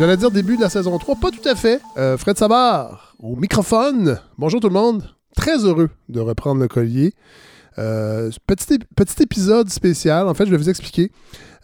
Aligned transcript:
J'allais 0.00 0.16
dire 0.16 0.30
début 0.30 0.56
de 0.56 0.62
la 0.62 0.70
saison 0.70 0.96
3, 0.96 1.16
pas 1.16 1.30
tout 1.30 1.46
à 1.46 1.54
fait. 1.54 1.78
Euh, 1.98 2.16
Fred 2.16 2.38
Savard, 2.38 3.14
au 3.18 3.36
microphone. 3.36 4.18
Bonjour 4.38 4.58
tout 4.58 4.68
le 4.68 4.72
monde. 4.72 5.04
Très 5.36 5.58
heureux 5.58 5.90
de 6.08 6.20
reprendre 6.20 6.58
le 6.58 6.68
collier. 6.68 7.12
Euh, 7.76 8.30
petit, 8.46 8.78
épisode 9.20 9.68
spécial, 9.68 10.26
en 10.26 10.32
fait, 10.32 10.46
je 10.46 10.52
vais 10.52 10.56
vous 10.56 10.70
expliquer. 10.70 11.12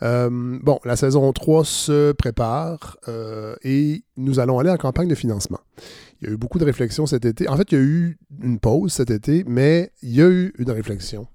Euh, 0.02 0.28
bon, 0.30 0.78
la 0.84 0.96
saison 0.96 1.32
3 1.32 1.64
se 1.64 2.12
prépare 2.12 2.98
et 3.64 4.04
nous 4.18 4.38
allons 4.38 4.58
aller 4.58 4.68
en 4.68 4.76
campagne 4.76 5.08
de 5.08 5.14
financement. 5.14 5.60
Il 6.20 6.28
y 6.28 6.30
a 6.30 6.34
eu 6.34 6.36
beaucoup 6.36 6.58
de 6.58 6.64
réflexions 6.64 7.06
cet 7.06 7.24
été. 7.24 7.48
En 7.48 7.56
fait, 7.56 7.72
il 7.72 7.78
y 7.78 7.80
a 7.80 7.84
eu 7.84 8.18
une 8.42 8.58
pause 8.58 8.92
cet 8.92 9.10
été, 9.10 9.44
mais 9.46 9.92
il 10.02 10.14
y 10.14 10.22
a 10.22 10.28
eu 10.28 10.52
une 10.58 10.70
réflexion 10.70 11.26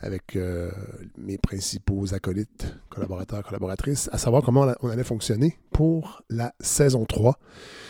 avec 0.00 0.36
euh, 0.36 0.70
mes 1.16 1.38
principaux 1.38 2.12
acolytes, 2.12 2.76
collaborateurs, 2.90 3.42
collaboratrices, 3.42 4.10
à 4.12 4.18
savoir 4.18 4.42
comment 4.42 4.66
on 4.82 4.88
allait 4.88 5.04
fonctionner 5.04 5.56
pour 5.72 6.22
la 6.28 6.52
saison 6.60 7.06
3. 7.06 7.38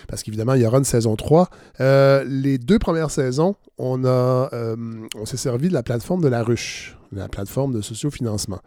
Parce 0.06 0.22
qu'évidemment, 0.22 0.54
il 0.54 0.62
y 0.62 0.66
aura 0.66 0.78
une 0.78 0.84
saison 0.84 1.16
3. 1.16 1.48
Euh, 1.80 2.24
les 2.24 2.58
deux 2.58 2.78
premières 2.78 3.10
saisons, 3.10 3.56
on, 3.78 4.04
euh, 4.04 4.76
on 5.16 5.26
s'est 5.26 5.36
servi 5.36 5.68
de 5.68 5.74
la 5.74 5.82
plateforme 5.82 6.20
de 6.20 6.28
la 6.28 6.42
ruche, 6.42 6.96
la 7.10 7.28
plateforme 7.28 7.72
de 7.72 7.80
sociofinancement. 7.80 8.60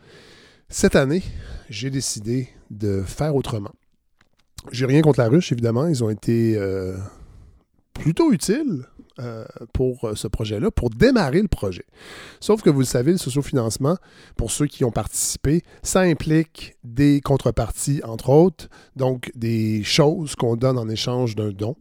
Cette 0.67 0.97
année, 0.97 1.23
j'ai 1.69 1.89
décidé 1.89 2.49
de 2.69 3.01
faire 3.03 3.35
autrement. 3.35 3.71
J'ai 4.71 4.85
rien 4.85 5.01
contre 5.01 5.21
la 5.21 5.29
ruche, 5.29 5.53
évidemment. 5.53 5.87
Ils 5.87 6.03
ont 6.03 6.09
été 6.09 6.59
plutôt 7.99 8.31
utiles 8.31 8.85
euh, 9.19 9.45
pour 9.73 10.11
ce 10.13 10.27
projet-là, 10.27 10.69
pour 10.69 10.91
démarrer 10.91 11.41
le 11.41 11.47
projet. 11.47 11.85
Sauf 12.39 12.61
que 12.61 12.69
vous 12.69 12.81
le 12.81 12.85
savez, 12.85 13.11
le 13.11 13.17
sociofinancement, 13.17 13.97
pour 14.35 14.51
ceux 14.51 14.67
qui 14.67 14.83
ont 14.83 14.91
participé, 14.91 15.63
ça 15.81 16.01
implique 16.01 16.77
des 16.83 17.19
contreparties, 17.21 18.01
entre 18.03 18.29
autres, 18.29 18.69
donc 18.95 19.31
des 19.33 19.83
choses 19.83 20.35
qu'on 20.35 20.55
donne 20.55 20.77
en 20.77 20.87
échange 20.87 21.35
d'un 21.35 21.49
don. 21.49 21.75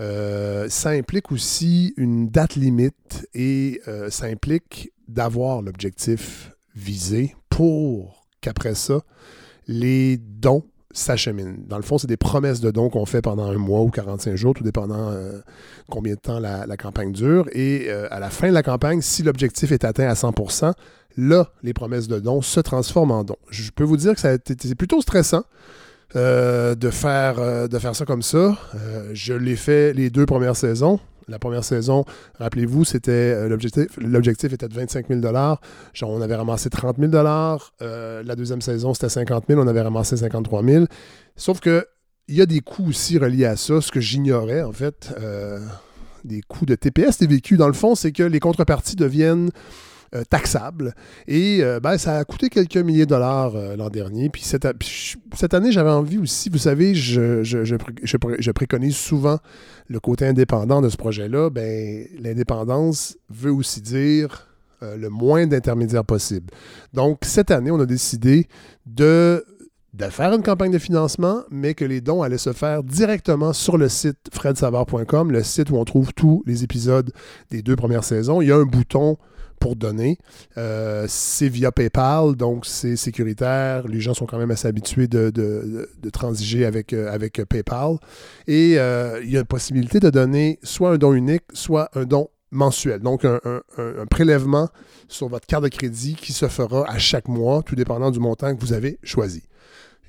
Euh, 0.00 0.68
ça 0.68 0.90
implique 0.90 1.30
aussi 1.30 1.94
une 1.96 2.28
date 2.28 2.56
limite 2.56 3.28
et 3.34 3.80
euh, 3.86 4.10
ça 4.10 4.26
implique 4.26 4.90
d'avoir 5.06 5.62
l'objectif 5.62 6.52
visé 6.74 7.36
pour 7.50 8.26
qu'après 8.40 8.74
ça, 8.74 9.00
les 9.68 10.16
dons 10.16 10.64
s'achemine. 10.92 11.64
Dans 11.66 11.76
le 11.76 11.82
fond, 11.82 11.98
c'est 11.98 12.06
des 12.06 12.16
promesses 12.16 12.60
de 12.60 12.70
dons 12.70 12.90
qu'on 12.90 13.06
fait 13.06 13.22
pendant 13.22 13.44
un 13.44 13.58
mois 13.58 13.82
ou 13.82 13.90
45 13.90 14.36
jours, 14.36 14.54
tout 14.54 14.64
dépendant 14.64 15.10
euh, 15.10 15.40
combien 15.88 16.14
de 16.14 16.18
temps 16.18 16.40
la, 16.40 16.76
campagne 16.76 17.12
dure. 17.12 17.46
Et 17.52 17.86
euh, 17.88 18.08
à 18.10 18.18
la 18.20 18.30
fin 18.30 18.48
de 18.48 18.54
la 18.54 18.62
campagne, 18.62 19.00
si 19.00 19.22
l'objectif 19.22 19.72
est 19.72 19.84
atteint 19.84 20.08
à 20.08 20.14
100% 20.14 20.72
là, 21.16 21.50
les 21.62 21.74
promesses 21.74 22.08
de 22.08 22.18
dons 22.18 22.40
se 22.40 22.60
transforment 22.60 23.10
en 23.12 23.24
dons. 23.24 23.36
Je 23.50 23.70
peux 23.70 23.84
vous 23.84 23.96
dire 23.96 24.14
que 24.14 24.20
ça 24.20 24.30
a 24.30 24.32
été 24.34 24.74
plutôt 24.74 25.00
stressant. 25.00 25.44
Euh, 26.16 26.74
de, 26.74 26.90
faire, 26.90 27.68
de 27.68 27.78
faire 27.78 27.94
ça 27.94 28.04
comme 28.04 28.22
ça. 28.22 28.58
je 29.12 29.32
l'ai 29.32 29.54
fait 29.54 29.92
les 29.92 30.10
deux 30.10 30.26
premières 30.26 30.56
saisons. 30.56 30.98
La 31.30 31.38
première 31.38 31.62
saison, 31.64 32.04
rappelez-vous, 32.38 32.84
c'était 32.84 33.12
euh, 33.12 33.48
l'objectif, 33.48 33.86
l'objectif 33.98 34.52
était 34.52 34.66
de 34.66 34.74
25 34.74 35.06
000 35.08 35.20
Genre, 35.22 36.10
on 36.10 36.20
avait 36.20 36.34
ramassé 36.34 36.68
30 36.70 36.96
000 36.98 37.12
euh, 37.14 38.22
La 38.24 38.36
deuxième 38.36 38.60
saison, 38.60 38.94
c'était 38.94 39.08
50 39.08 39.44
000 39.48 39.60
On 39.60 39.66
avait 39.68 39.80
ramassé 39.80 40.16
53 40.16 40.64
000 40.64 40.84
Sauf 41.36 41.60
que 41.60 41.86
il 42.26 42.36
y 42.36 42.42
a 42.42 42.46
des 42.46 42.60
coûts 42.60 42.88
aussi 42.88 43.18
reliés 43.18 43.44
à 43.44 43.56
ça, 43.56 43.80
ce 43.80 43.90
que 43.90 44.00
j'ignorais 44.00 44.62
en 44.62 44.72
fait. 44.72 45.14
Euh, 45.20 45.58
des 46.24 46.42
coûts 46.42 46.66
de 46.66 46.74
TPS, 46.74 47.18
TVQ, 47.18 47.56
dans 47.56 47.66
le 47.66 47.72
fond, 47.72 47.94
c'est 47.94 48.12
que 48.12 48.22
les 48.22 48.40
contreparties 48.40 48.96
deviennent 48.96 49.50
euh, 50.12 50.24
taxable. 50.28 50.92
Et 51.28 51.60
euh, 51.62 51.78
ben, 51.78 51.96
ça 51.96 52.18
a 52.18 52.24
coûté 52.24 52.48
quelques 52.48 52.76
milliers 52.76 53.04
de 53.04 53.10
dollars 53.10 53.54
euh, 53.54 53.76
l'an 53.76 53.90
dernier. 53.90 54.28
Puis 54.28 54.42
cette, 54.42 54.64
année, 55.54 55.70
j'avais 55.70 55.90
envie 55.90 56.18
aussi, 56.18 56.48
vous 56.48 56.58
savez, 56.58 56.96
je, 56.96 58.50
préconise 58.50 58.96
souvent 58.96 59.38
le 59.86 60.00
côté 60.00 60.26
indépendant 60.26 60.80
de 60.80 60.88
ce 60.88 60.96
projet-là. 60.96 61.50
Ben, 61.50 62.08
L'indépendance 62.18 63.18
veut 63.28 63.52
aussi 63.52 63.80
dire 63.82 64.48
le 64.82 65.10
moins 65.10 65.46
d'intermédiaires 65.46 66.06
possible. 66.06 66.46
Donc, 66.92 67.20
cette 67.22 67.52
année, 67.52 67.70
on 67.70 67.78
a 67.78 67.86
décidé 67.86 68.48
de 68.86 69.44
de 69.94 70.04
faire 70.04 70.32
une 70.32 70.42
campagne 70.42 70.70
de 70.70 70.78
financement, 70.78 71.42
mais 71.50 71.74
que 71.74 71.84
les 71.84 72.00
dons 72.00 72.22
allaient 72.22 72.38
se 72.38 72.52
faire 72.52 72.84
directement 72.84 73.52
sur 73.52 73.76
le 73.76 73.88
site 73.88 74.18
fredsavard.com, 74.32 75.32
le 75.32 75.42
site 75.42 75.70
où 75.70 75.76
on 75.76 75.84
trouve 75.84 76.12
tous 76.14 76.44
les 76.46 76.62
épisodes 76.62 77.12
des 77.50 77.62
deux 77.62 77.76
premières 77.76 78.04
saisons. 78.04 78.40
Il 78.40 78.48
y 78.48 78.52
a 78.52 78.56
un 78.56 78.64
bouton 78.64 79.18
pour 79.60 79.76
donner. 79.76 80.18
Euh, 80.58 81.04
c'est 81.08 81.48
via 81.48 81.70
PayPal, 81.70 82.34
donc 82.34 82.66
c'est 82.66 82.96
sécuritaire. 82.96 83.86
Les 83.86 84.00
gens 84.00 84.14
sont 84.14 84.26
quand 84.26 84.38
même 84.38 84.50
assez 84.50 84.66
habitués 84.66 85.06
de, 85.06 85.88
transiger 86.12 86.64
avec, 86.64 86.92
euh, 86.92 87.12
avec 87.12 87.40
PayPal. 87.48 87.98
Et 88.48 88.78
euh, 88.78 89.20
il 89.22 89.30
y 89.30 89.36
a 89.36 89.40
une 89.40 89.46
possibilité 89.46 90.00
de 90.00 90.10
donner 90.10 90.58
soit 90.64 90.90
un 90.90 90.98
don 90.98 91.12
unique, 91.12 91.44
soit 91.52 91.90
un 91.94 92.04
don 92.04 92.30
mensuel. 92.50 93.00
Donc 93.00 93.24
un, 93.24 93.40
prélèvement 94.10 94.68
sur 95.06 95.28
votre 95.28 95.46
carte 95.46 95.62
de 95.62 95.68
crédit 95.68 96.16
qui 96.16 96.32
se 96.32 96.48
fera 96.48 96.90
à 96.90 96.98
chaque 96.98 97.28
mois, 97.28 97.62
tout 97.62 97.76
dépendant 97.76 98.10
du 98.10 98.18
montant 98.18 98.56
que 98.56 98.60
vous 98.60 98.72
avez 98.72 98.98
choisi. 99.04 99.42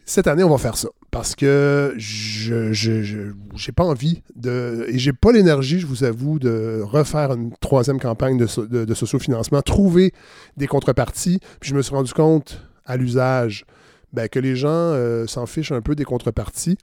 Cette 0.05 0.27
année, 0.27 0.43
on 0.43 0.49
va 0.49 0.57
faire 0.57 0.77
ça 0.77 0.89
parce 1.11 1.35
que 1.35 1.93
je 1.97 2.71
j'ai 2.71 3.71
pas 3.73 3.83
envie 3.83 4.23
de 4.35 4.85
et 4.87 4.97
j'ai 4.97 5.13
pas 5.13 5.31
l'énergie, 5.33 5.79
je 5.79 5.85
vous 5.85 6.03
avoue, 6.03 6.39
de 6.39 6.81
refaire 6.83 7.33
une 7.33 7.51
troisième 7.59 7.99
campagne 7.99 8.37
de, 8.37 8.47
de, 8.65 8.85
de 8.85 8.93
sociofinancement, 8.93 9.61
trouver 9.61 10.13
des 10.57 10.67
contreparties. 10.67 11.39
Puis 11.59 11.69
je 11.69 11.75
me 11.75 11.81
suis 11.81 11.93
rendu 11.93 12.13
compte 12.13 12.65
à 12.85 12.97
l'usage 12.97 13.65
ben, 14.13 14.27
que 14.27 14.39
les 14.39 14.55
gens 14.55 14.69
euh, 14.69 15.27
s'en 15.27 15.45
fichent 15.45 15.71
un 15.71 15.81
peu 15.81 15.95
des 15.95 16.05
contreparties. 16.05 16.77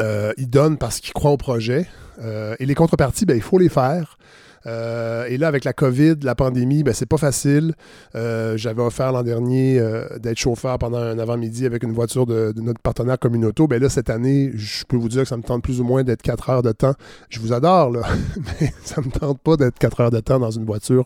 Euh, 0.00 0.32
ils 0.36 0.50
donnent 0.50 0.78
parce 0.78 1.00
qu'ils 1.00 1.12
croient 1.12 1.32
au 1.32 1.36
projet. 1.36 1.86
Euh, 2.20 2.54
et 2.58 2.66
les 2.66 2.74
contreparties, 2.74 3.26
ben, 3.26 3.36
il 3.36 3.42
faut 3.42 3.58
les 3.58 3.68
faire. 3.68 4.18
Euh, 4.66 5.26
et 5.28 5.36
là, 5.38 5.48
avec 5.48 5.64
la 5.64 5.72
COVID, 5.72 6.16
la 6.22 6.34
pandémie, 6.34 6.82
ben, 6.82 6.94
c'est 6.94 7.06
pas 7.06 7.16
facile. 7.16 7.74
Euh, 8.14 8.56
j'avais 8.56 8.82
offert 8.82 9.12
l'an 9.12 9.22
dernier 9.22 9.78
euh, 9.78 10.18
d'être 10.18 10.38
chauffeur 10.38 10.78
pendant 10.78 10.98
un 10.98 11.18
avant-midi 11.18 11.66
avec 11.66 11.82
une 11.82 11.92
voiture 11.92 12.26
de, 12.26 12.52
notre 12.56 12.80
partenaire 12.80 13.18
Communauto. 13.18 13.66
Ben 13.66 13.80
là, 13.80 13.88
cette 13.88 14.10
année, 14.10 14.50
je 14.54 14.84
peux 14.84 14.96
vous 14.96 15.08
dire 15.08 15.22
que 15.22 15.28
ça 15.28 15.36
me 15.36 15.42
tente 15.42 15.62
plus 15.62 15.80
ou 15.80 15.84
moins 15.84 16.04
d'être 16.04 16.22
4 16.22 16.50
heures 16.50 16.62
de 16.62 16.72
temps. 16.72 16.94
Je 17.28 17.40
vous 17.40 17.52
adore, 17.52 17.90
là, 17.90 18.02
mais 18.60 18.72
ça 18.84 19.00
me 19.00 19.10
tente 19.10 19.40
pas 19.40 19.56
d'être 19.56 19.78
4 19.78 20.00
heures 20.00 20.10
de 20.10 20.20
temps 20.20 20.38
dans 20.38 20.50
une 20.50 20.64
voiture. 20.64 21.04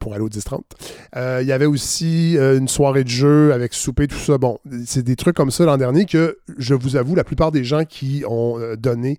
pour 0.00 0.12
aller 0.12 0.22
au 0.22 0.28
10-30. 0.28 0.60
Il 1.40 1.46
y 1.46 1.52
avait 1.52 1.66
aussi 1.66 2.36
une 2.36 2.68
soirée 2.68 3.04
de 3.04 3.08
jeu 3.08 3.54
avec 3.54 3.72
souper, 3.72 4.06
tout 4.06 4.18
ça. 4.18 4.36
Bon, 4.36 4.58
c'est 4.84 5.02
des 5.02 5.16
trucs 5.16 5.34
comme 5.34 5.50
ça 5.50 5.64
l'an 5.64 5.78
dernier 5.78 6.04
que 6.04 6.38
je 6.58 6.74
vous 6.74 6.96
avoue, 6.96 7.14
la 7.14 7.24
plupart 7.24 7.52
des 7.52 7.64
gens 7.64 7.84
qui 7.84 8.22
ont 8.28 8.58
donné 8.76 9.18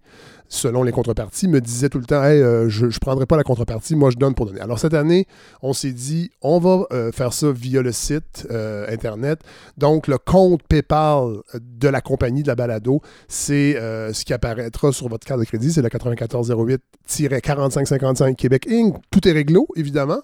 selon 0.50 0.84
les 0.84 0.91
contreparties, 0.91 1.47
me 1.47 1.62
disait 1.62 1.90
tout 1.90 2.00
le 2.00 2.06
temps 2.06 2.22
euh, 2.24 2.69
je 2.69 2.85
ne 2.85 2.91
prendrai 3.00 3.25
pas 3.25 3.38
la 3.38 3.44
contrepartie, 3.44 3.96
moi 3.96 4.12
je 4.12 4.18
donne 4.18 4.34
pour 4.34 4.46
donner. 4.46 4.62
Alors 4.62 4.80
cette 4.80 4.94
année, 4.94 5.28
on 5.62 5.74
s'est 5.74 5.91
dit 5.91 6.31
on 6.41 6.59
va 6.59 6.85
euh, 6.91 7.12
faire 7.12 7.34
ça 7.34 7.52
via 7.52 7.81
le 7.81 7.91
site 7.91 8.47
euh, 8.52 8.85
Internet. 8.90 9.40
Donc 9.78 10.08
le 10.08 10.18
compte 10.18 10.63
PayPal 10.63 11.38
de 11.59 11.88
la 11.88 12.02
compagnie 12.02 12.44
de 12.44 12.47
la 12.47 12.56
balado, 12.56 13.02
c'est 13.28 13.75
ce 13.78 14.25
qui 14.25 14.34
apparaîtra 14.34 14.91
sur 14.91 15.09
votre 15.09 15.25
carte 15.25 15.40
de 15.40 15.46
crédit, 15.46 15.72
c'est 15.72 15.81
le 15.81 15.90
9408-4555 15.90 18.35
Québec 18.35 18.68
Inc. 18.69 18.96
Tout 19.12 19.28
est 19.28 19.31
réglo, 19.31 19.68
évidemment. 19.75 20.22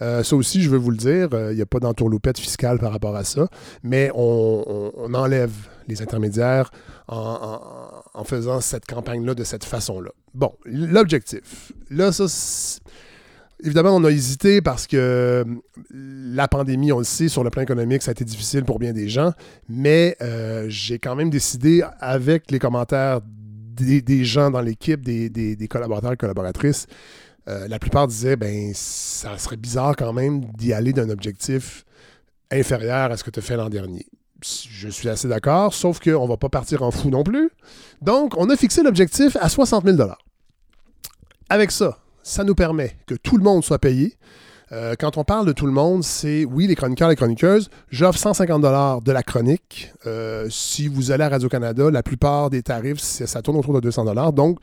ça 0.00 0.36
aussi, 0.36 0.62
je 0.62 0.70
veux 0.70 0.78
vous 0.78 0.90
le 0.90 0.96
dire, 0.96 1.28
il 1.50 1.56
n'y 1.56 1.62
a 1.62 1.66
pas 1.66 1.80
d'entourloupette 1.80 2.38
fiscale 2.38 2.78
par 2.78 2.92
rapport 2.92 3.16
à 3.16 3.24
ça, 3.24 3.48
mais 3.82 4.10
on 4.14 5.12
enlève 5.14 5.50
les 5.88 6.02
intermédiaires 6.02 6.70
en, 7.08 8.24
faisant 8.24 8.60
cette 8.60 8.86
campagne-là 8.86 9.34
de 9.34 9.44
cette 9.44 9.64
façon-là. 9.64 10.10
Bon, 10.34 10.52
l'objectif. 10.64 11.72
Là, 11.90 12.10
ça, 12.10 12.24
évidemment, 13.62 13.96
on 13.96 14.04
a 14.04 14.10
hésité 14.10 14.60
parce 14.60 14.86
que 14.86 15.44
la 15.90 16.48
pandémie, 16.48 16.92
on 16.92 16.98
le 16.98 17.04
sait, 17.04 17.28
sur 17.28 17.44
le 17.44 17.50
plan 17.50 17.62
économique, 17.62 18.02
ça 18.02 18.10
a 18.10 18.12
été 18.12 18.24
difficile 18.24 18.64
pour 18.64 18.78
bien 18.78 18.92
des 18.92 19.08
gens, 19.08 19.32
mais 19.68 20.16
euh, 20.22 20.66
j'ai 20.68 20.98
quand 20.98 21.14
même 21.14 21.30
décidé, 21.30 21.82
avec 22.00 22.50
les 22.50 22.58
commentaires 22.58 23.20
des, 23.22 24.24
gens 24.24 24.50
dans 24.50 24.60
l'équipe, 24.60 25.02
des, 25.02 25.68
collaborateurs 25.68 26.12
et 26.12 26.16
collaboratrices, 26.16 26.86
euh, 27.48 27.68
la 27.68 27.78
plupart 27.78 28.06
disaient, 28.06 28.36
ben, 28.36 28.72
ça 28.74 29.36
serait 29.36 29.56
bizarre 29.56 29.96
quand 29.96 30.12
même 30.12 30.44
d'y 30.56 30.72
aller 30.72 30.92
d'un 30.92 31.10
objectif 31.10 31.84
inférieur 32.50 33.10
à 33.10 33.16
ce 33.16 33.24
que 33.24 33.30
tu 33.30 33.40
as 33.40 33.42
fait 33.42 33.56
l'an 33.56 33.68
dernier 33.68 34.06
je 34.70 34.88
suis 34.88 35.08
assez 35.08 35.28
d'accord, 35.28 35.72
sauf 35.72 36.00
qu'on 36.00 36.24
ne 36.24 36.28
va 36.28 36.36
pas 36.36 36.48
partir 36.48 36.82
en 36.82 36.90
fou 36.90 37.10
non 37.10 37.22
plus. 37.22 37.50
Donc, 38.02 38.34
on 38.36 38.50
a 38.50 38.56
fixé 38.56 38.82
l'objectif 38.82 39.36
à 39.40 39.48
60 39.48 39.84
000 39.84 40.10
Avec 41.48 41.70
ça, 41.70 41.98
ça 42.22 42.44
nous 42.44 42.54
permet 42.54 42.96
que 43.06 43.14
tout 43.14 43.36
le 43.36 43.44
monde 43.44 43.64
soit 43.64 43.78
payé. 43.78 44.16
Euh, 44.72 44.94
quand 44.98 45.18
on 45.18 45.24
parle 45.24 45.46
de 45.46 45.52
tout 45.52 45.66
le 45.66 45.72
monde, 45.72 46.02
c'est 46.02 46.44
oui, 46.44 46.66
les 46.66 46.74
chroniqueurs, 46.74 47.08
les 47.08 47.16
chroniqueuses. 47.16 47.70
J'offre 47.90 48.18
150 48.18 48.60
de 49.04 49.12
la 49.12 49.22
chronique. 49.22 49.92
Euh, 50.06 50.46
si 50.50 50.88
vous 50.88 51.10
allez 51.10 51.24
à 51.24 51.28
Radio-Canada, 51.28 51.90
la 51.90 52.02
plupart 52.02 52.50
des 52.50 52.62
tarifs, 52.62 52.98
ça 52.98 53.42
tourne 53.42 53.58
autour 53.58 53.74
de 53.74 53.80
200 53.80 54.32
Donc, 54.32 54.58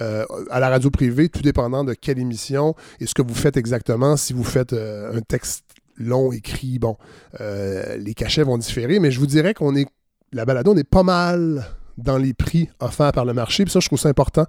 euh, 0.00 0.24
à 0.50 0.60
la 0.60 0.68
radio 0.68 0.90
privée, 0.90 1.28
tout 1.28 1.42
dépendant 1.42 1.82
de 1.82 1.94
quelle 1.94 2.18
émission 2.18 2.74
et 3.00 3.06
ce 3.06 3.14
que 3.14 3.22
vous 3.22 3.34
faites 3.34 3.56
exactement. 3.56 4.16
Si 4.16 4.32
vous 4.32 4.44
faites 4.44 4.72
un 4.72 5.20
texte 5.26 5.64
long 5.98 6.32
écrit, 6.32 6.78
bon, 6.78 6.96
euh, 7.40 7.96
les 7.96 8.14
cachets 8.14 8.42
vont 8.42 8.58
différer, 8.58 8.98
mais 9.00 9.10
je 9.10 9.20
vous 9.20 9.26
dirais 9.26 9.54
qu'on 9.54 9.76
est. 9.76 9.86
La 10.32 10.44
balado, 10.44 10.72
on 10.72 10.76
est 10.76 10.88
pas 10.88 11.02
mal 11.02 11.64
dans 11.96 12.18
les 12.18 12.34
prix 12.34 12.68
offerts 12.80 13.12
par 13.12 13.24
le 13.24 13.32
marché. 13.32 13.64
Puis 13.64 13.72
ça, 13.72 13.80
je 13.80 13.86
trouve 13.86 13.98
ça 13.98 14.08
important. 14.08 14.44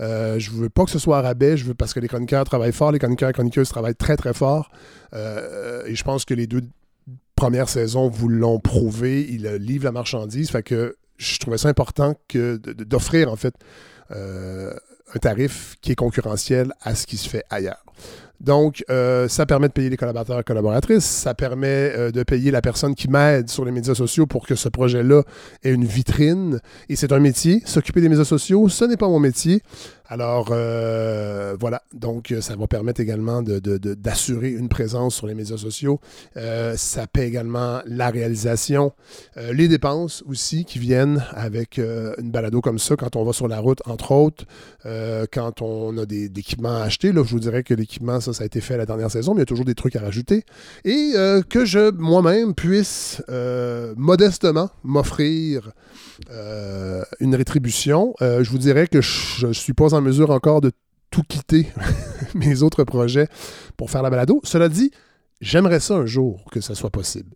Euh, 0.00 0.40
je 0.40 0.50
veux 0.50 0.68
pas 0.68 0.84
que 0.84 0.90
ce 0.90 0.98
soit 0.98 1.18
à 1.18 1.22
rabais, 1.22 1.56
je 1.56 1.64
veux 1.64 1.74
parce 1.74 1.94
que 1.94 2.00
les 2.00 2.08
chroniqueurs 2.08 2.44
travaillent 2.44 2.72
fort, 2.72 2.90
les 2.90 2.98
chroniqueurs 2.98 3.30
et 3.30 3.32
chroniqueuses 3.32 3.68
travaillent 3.68 3.94
très 3.94 4.16
très 4.16 4.34
fort. 4.34 4.70
Euh, 5.14 5.84
et 5.86 5.94
je 5.94 6.02
pense 6.02 6.24
que 6.24 6.34
les 6.34 6.48
deux 6.48 6.62
premières 7.36 7.68
saisons 7.68 8.08
vous 8.08 8.28
l'ont 8.28 8.58
prouvé. 8.58 9.24
Ils 9.30 9.46
livrent 9.54 9.84
la 9.84 9.92
marchandise. 9.92 10.50
Fait 10.50 10.64
que 10.64 10.96
je 11.16 11.38
trouvais 11.38 11.58
ça 11.58 11.68
important 11.68 12.16
d'offrir 12.34 13.30
en 13.30 13.36
fait 13.36 13.54
un 14.10 15.18
tarif 15.20 15.76
qui 15.80 15.92
est 15.92 15.96
concurrentiel 15.96 16.72
à 16.82 16.96
ce 16.96 17.06
qui 17.06 17.16
se 17.16 17.28
fait 17.28 17.44
ailleurs. 17.50 17.84
Donc, 18.40 18.84
euh, 18.90 19.28
ça 19.28 19.46
permet 19.46 19.68
de 19.68 19.72
payer 19.72 19.90
les 19.90 19.96
collaborateurs 19.96 20.40
et 20.40 20.42
collaboratrices, 20.42 21.04
ça 21.04 21.34
permet 21.34 21.92
euh, 21.96 22.10
de 22.10 22.22
payer 22.22 22.50
la 22.50 22.60
personne 22.60 22.94
qui 22.94 23.08
m'aide 23.08 23.48
sur 23.48 23.64
les 23.64 23.70
médias 23.70 23.94
sociaux 23.94 24.26
pour 24.26 24.46
que 24.46 24.54
ce 24.54 24.68
projet-là 24.68 25.22
ait 25.62 25.70
une 25.70 25.84
vitrine. 25.84 26.60
Et 26.88 26.96
c'est 26.96 27.12
un 27.12 27.20
métier. 27.20 27.62
S'occuper 27.64 28.00
des 28.00 28.08
médias 28.08 28.24
sociaux, 28.24 28.68
ce 28.68 28.84
n'est 28.84 28.96
pas 28.96 29.08
mon 29.08 29.20
métier. 29.20 29.62
Alors, 30.06 30.48
euh, 30.50 31.56
voilà. 31.58 31.82
Donc, 31.94 32.30
euh, 32.30 32.42
ça 32.42 32.56
va 32.56 32.66
permettre 32.66 33.00
également 33.00 33.42
d'assurer 33.42 34.50
une 34.50 34.68
présence 34.68 35.14
sur 35.14 35.26
les 35.26 35.34
médias 35.34 35.56
sociaux. 35.56 35.98
Euh, 36.36 36.76
ça 36.76 37.06
paie 37.06 37.26
également 37.26 37.80
la 37.86 38.10
réalisation, 38.10 38.92
les 39.36 39.68
dépenses 39.68 40.22
aussi 40.26 40.64
qui 40.64 40.78
viennent 40.78 41.24
avec 41.32 41.78
une 41.78 42.30
balado 42.30 42.60
comme 42.60 42.78
ça 42.78 42.96
quand 42.96 43.16
on 43.16 43.24
va 43.24 43.32
sur 43.32 43.48
la 43.48 43.58
route, 43.58 43.80
entre 43.86 44.12
autres, 44.12 44.44
quand 45.32 45.62
on 45.62 45.96
a 45.98 46.06
des, 46.06 46.26
équipements 46.26 46.76
à 46.76 46.82
acheter. 46.82 47.12
Là, 47.12 47.22
je 47.24 47.30
vous 47.30 47.40
dirais 47.40 47.62
que 47.62 47.74
l'équipement, 47.74 48.20
ça, 48.20 48.32
ça 48.32 48.42
a 48.42 48.46
été 48.46 48.60
fait 48.60 48.76
la 48.76 48.86
dernière 48.86 49.10
saison, 49.10 49.32
mais 49.32 49.38
il 49.38 49.42
y 49.42 49.42
a 49.42 49.46
toujours 49.46 49.64
des 49.64 49.74
trucs 49.74 49.96
à 49.96 50.00
rajouter. 50.00 50.44
Et 50.84 51.12
que 51.48 51.64
je, 51.64 51.90
moi-même, 51.92 52.54
puisse 52.54 53.22
modestement 53.96 54.70
m'offrir 54.82 55.72
une 57.20 57.34
rétribution. 57.34 58.14
je 58.20 58.48
vous 58.50 58.58
dirais 58.58 58.86
que 58.86 59.00
je 59.00 59.46
ne 59.46 59.52
suis 59.52 59.72
pas 59.72 59.93
en 59.94 60.02
mesure 60.02 60.30
encore 60.30 60.60
de 60.60 60.72
tout 61.10 61.22
quitter 61.22 61.68
mes 62.34 62.62
autres 62.62 62.84
projets 62.84 63.28
pour 63.76 63.90
faire 63.90 64.02
la 64.02 64.10
balado. 64.10 64.40
Cela 64.42 64.68
dit, 64.68 64.90
j'aimerais 65.40 65.80
ça 65.80 65.94
un 65.94 66.06
jour 66.06 66.44
que 66.50 66.60
ça 66.60 66.74
soit 66.74 66.90
possible. 66.90 67.30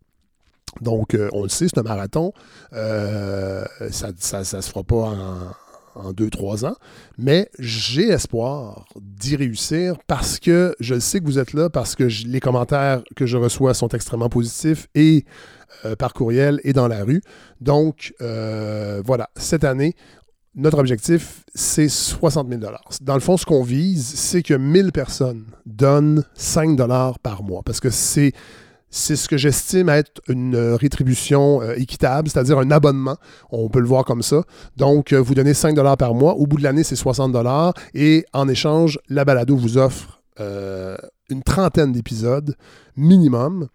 Donc, 0.81 1.15
euh, 1.15 1.29
on 1.33 1.43
le 1.43 1.49
sait, 1.49 1.69
c'est 1.69 1.79
un 1.79 1.83
marathon. 1.83 2.33
Euh, 2.73 3.65
ça 3.91 4.09
ne 4.09 4.45
se 4.45 4.69
fera 4.69 4.83
pas 4.85 5.55
en, 5.95 6.13
deux, 6.13 6.31
trois 6.31 6.65
ans. 6.65 6.77
Mais 7.17 7.51
j'ai 7.59 8.09
espoir 8.09 8.85
d'y 9.01 9.37
réussir 9.37 9.97
parce 10.07 10.39
que 10.39 10.75
je 10.79 10.99
sais 10.99 11.19
que 11.21 11.25
vous 11.25 11.39
êtes 11.39 11.55
là, 11.55 11.71
parce 11.71 11.97
que 11.97 12.05
les 12.27 12.41
commentaires 12.41 13.03
que 13.17 13.27
je 13.27 13.37
reçois 13.37 13.75
sont 13.75 13.89
extrêmement 13.89 14.29
positifs 14.29 14.87
et 14.95 15.25
euh, 15.85 15.97
par 15.97 16.13
courriel 16.15 16.61
et 16.63 16.73
dans 16.73 16.87
la 16.87 17.03
rue. 17.03 17.23
Donc, 17.61 18.15
voilà, 18.21 19.31
cette 19.37 19.65
année, 19.65 19.95
notre 20.59 20.79
objectif, 20.79 21.45
c'est 21.55 21.89
60 21.89 22.49
000 22.49 22.61
Dans 23.01 23.15
le 23.15 23.21
fond, 23.21 23.37
ce 23.37 23.47
qu'on 23.47 23.63
vise, 23.63 24.05
c'est 24.05 24.43
que 24.43 24.55
1000 24.55 24.93
personnes 24.93 25.45
donnent 25.65 26.25
5 26.35 26.77
par 27.23 27.43
mois 27.43 27.63
parce 27.65 27.81
que 27.81 27.91
c'est 27.91 28.33
c'est 28.91 29.17
ce 29.17 29.29
que 29.29 29.37
j'estime 29.37 29.91
être 29.91 30.23
une 30.29 30.57
rétribution 30.57 31.61
euh, 31.61 31.75
équitable, 31.75 32.29
c'est-à-dire 32.29 32.59
un 32.59 32.71
abonnement. 32.71 33.17
On 33.51 33.69
peut 33.69 33.81
le 33.81 33.87
voir 33.87 34.07
comme 34.07 34.23
ça. 34.23 34.45
Donc, 34.79 35.13
euh, 35.13 35.21
vous 35.21 35.35
donnez 35.35 35.53
5 35.53 35.77
par 35.99 36.15
mois. 36.15 36.35
Au 36.37 36.47
bout 36.47 36.57
de 36.57 36.63
l'année, 36.63 36.85
c'est 36.85 36.97
60 36.97 37.37
Et 37.95 38.25
en 38.33 38.49
échange, 38.49 38.99
la 39.11 39.27
balado 39.27 39.57
vous 39.57 39.77
offre 39.77 40.23
euh, 40.41 40.97
une 41.31 41.43
trentaine 41.43 41.93
d'épisodes 41.93 42.55
minimum. 42.97 43.69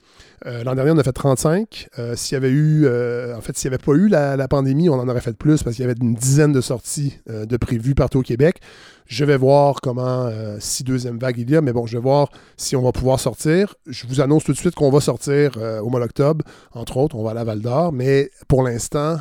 Euh, 0.45 0.63
l'an 0.63 0.75
dernier, 0.75 0.91
on 0.91 0.97
a 0.97 1.03
fait 1.03 1.13
35. 1.13 1.87
Euh, 1.97 2.15
s'il 2.15 2.35
y 2.35 2.37
avait 2.37 2.49
eu, 2.49 2.85
en 3.33 3.41
fait, 3.41 3.57
s'il 3.57 3.69
n'y 3.69 3.75
avait 3.75 3.83
pas 3.83 3.93
eu 3.93 4.07
la, 4.09 4.47
pandémie, 4.47 4.89
on 4.89 4.95
en 4.95 5.07
aurait 5.07 5.21
fait 5.21 5.37
plus 5.37 5.63
parce 5.63 5.75
qu'il 5.75 5.85
y 5.85 5.89
avait 5.89 5.97
une 5.99 6.13
dizaine 6.13 6.51
de 6.51 6.61
sorties 6.61 7.19
de 7.27 7.57
prévues 7.57 7.95
partout 7.95 8.19
au 8.19 8.23
Québec. 8.23 8.59
Je 9.05 9.25
vais 9.25 9.37
voir 9.37 9.81
comment, 9.81 10.29
si 10.59 10.83
deuxième 10.83 11.17
vague 11.17 11.37
il 11.37 11.49
y 11.49 11.55
a, 11.55 11.61
mais 11.61 11.71
bon, 11.73 11.85
je 11.85 11.97
vais 11.97 12.03
voir 12.03 12.29
si 12.57 12.75
on 12.75 12.81
va 12.81 12.91
pouvoir 12.91 13.19
sortir. 13.19 13.75
Je 13.87 14.05
vous 14.07 14.21
annonce 14.21 14.43
tout 14.43 14.51
de 14.51 14.57
suite 14.57 14.75
qu'on 14.75 14.89
va 14.89 14.99
sortir 14.99 15.57
au 15.81 15.89
mois 15.89 15.99
d'octobre, 15.99 16.43
entre 16.73 16.97
autres, 16.97 17.15
on 17.15 17.23
va 17.23 17.31
à 17.31 17.33
la 17.33 17.43
Val 17.43 17.61
d'Or, 17.61 17.93
mais 17.93 18.29
pour 18.47 18.63
l'instant, 18.63 19.17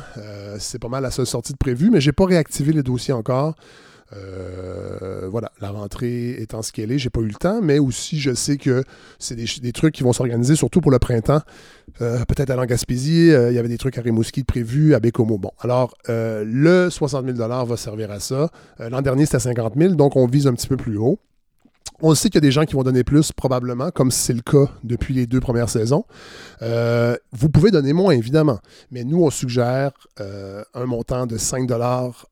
c'est 0.59 0.79
pas 0.79 0.89
mal 0.89 1.03
la 1.03 1.11
seule 1.11 1.27
sortie 1.27 1.53
de 1.53 1.57
prévue, 1.57 1.89
mais 1.89 2.01
je 2.01 2.09
n'ai 2.09 2.13
pas 2.13 2.25
réactivé 2.25 2.73
les 2.73 2.83
dossiers 2.83 3.13
encore. 3.13 3.55
Euh, 4.11 5.27
voilà, 5.29 5.51
la 5.61 5.71
rentrée 5.71 6.31
étant 6.41 6.61
ce 6.61 6.71
qu'elle 6.71 6.91
est, 6.91 6.99
j'ai 6.99 7.09
pas 7.09 7.21
eu 7.21 7.27
le 7.27 7.33
temps, 7.33 7.61
mais 7.61 7.79
aussi 7.79 8.19
je 8.19 8.33
sais 8.33 8.57
que 8.57 8.83
c'est 9.19 9.35
des, 9.35 9.71
trucs 9.71 9.95
qui 9.95 10.03
vont 10.03 10.13
s'organiser, 10.13 10.55
surtout 10.55 10.81
pour 10.81 10.91
le 10.91 10.99
printemps. 10.99 11.41
Euh, 12.01 12.23
peut-être 12.25 12.49
à 12.49 12.55
Langaspésie, 12.55 13.31
euh, 13.31 13.51
il 13.51 13.55
y 13.55 13.59
avait 13.59 13.69
des 13.69 13.77
trucs 13.77 13.97
à 13.97 14.01
Rimouski 14.01 14.43
prévus, 14.43 14.93
à 14.93 14.99
Bécomo. 14.99 15.37
Bon, 15.37 15.51
alors 15.59 15.95
le 16.07 16.89
60 16.89 17.25
000 17.35 17.65
va 17.65 17.77
servir 17.77 18.11
à 18.11 18.19
ça. 18.19 18.49
L'an 18.79 19.01
dernier, 19.01 19.25
c'était 19.25 19.39
50 19.39 19.73
000, 19.77 19.95
donc 19.95 20.15
on 20.15 20.27
vise 20.27 20.47
un 20.47 20.53
petit 20.53 20.67
peu 20.67 20.77
plus 20.77 20.97
haut. 20.97 21.19
On 22.01 22.15
sait 22.15 22.27
qu'il 22.27 22.35
y 22.35 22.37
a 22.39 22.41
des 22.41 22.51
gens 22.51 22.65
qui 22.65 22.73
vont 22.73 22.83
donner 22.83 23.03
plus, 23.03 23.31
probablement, 23.31 23.89
comme 23.91 24.11
c'est 24.11 24.33
le 24.33 24.41
cas 24.41 24.69
depuis 24.83 25.13
les 25.13 25.25
deux 25.25 25.39
premières 25.39 25.69
saisons. 25.69 26.05
vous 26.61 27.49
pouvez 27.49 27.71
donner 27.71 27.93
moins, 27.93 28.13
évidemment, 28.13 28.59
mais 28.91 29.03
nous, 29.03 29.23
on 29.23 29.29
suggère 29.29 29.91
un 30.19 30.85
montant 30.85 31.25
de 31.25 31.37
5 31.37 31.69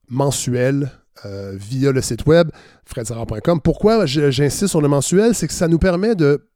mensuel 0.09 0.91
euh, 1.25 1.53
via 1.55 1.91
le 1.91 2.01
site 2.01 2.25
web 2.25 2.49
fredsara.com. 2.85 3.61
Pourquoi 3.61 4.05
j'insiste 4.05 4.67
sur 4.67 4.81
le 4.81 4.87
mensuel? 4.87 5.35
C'est 5.35 5.47
que 5.47 5.53
ça 5.53 5.67
nous 5.67 5.79
permet 5.79 6.15
de 6.15 6.47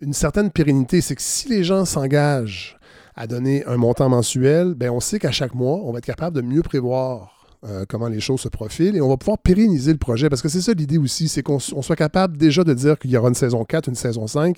une 0.00 0.12
certaine 0.12 0.50
pérennité. 0.50 1.00
C'est 1.00 1.14
que 1.14 1.22
si 1.22 1.48
les 1.48 1.64
gens 1.64 1.84
s'engagent 1.84 2.78
à 3.14 3.26
donner 3.26 3.64
un 3.66 3.76
montant 3.76 4.08
mensuel, 4.08 4.74
ben 4.74 4.90
on 4.90 5.00
sait 5.00 5.18
qu'à 5.18 5.30
chaque 5.30 5.54
mois, 5.54 5.78
on 5.84 5.92
va 5.92 5.98
être 5.98 6.06
capable 6.06 6.36
de 6.36 6.42
mieux 6.42 6.62
prévoir 6.62 7.35
euh, 7.68 7.84
comment 7.88 8.08
les 8.08 8.20
choses 8.20 8.42
se 8.42 8.48
profilent 8.48 8.96
et 8.96 9.00
on 9.00 9.08
va 9.08 9.16
pouvoir 9.16 9.38
pérenniser 9.38 9.90
le 9.90 9.98
projet 9.98 10.28
parce 10.28 10.40
que 10.40 10.48
c'est 10.48 10.60
ça 10.60 10.72
l'idée 10.72 10.98
aussi, 10.98 11.26
c'est 11.26 11.42
qu'on 11.42 11.58
soit 11.58 11.96
capable 11.96 12.36
déjà 12.36 12.62
de 12.62 12.72
dire 12.72 12.96
qu'il 12.98 13.10
y 13.10 13.16
aura 13.16 13.28
une 13.28 13.34
saison 13.34 13.64
4, 13.64 13.88
une 13.88 13.96
saison 13.96 14.28
5 14.28 14.56